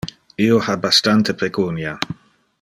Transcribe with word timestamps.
Io 0.45 0.57
ha 0.67 0.75
bastante 0.85 1.37
pecunia. 1.43 1.95